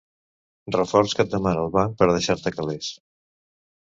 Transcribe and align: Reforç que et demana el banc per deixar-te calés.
Reforç 0.75 1.11
que 1.19 1.25
et 1.27 1.29
demana 1.33 1.61
el 1.65 1.69
banc 1.75 1.93
per 1.99 2.07
deixar-te 2.13 2.53
calés. 2.57 2.89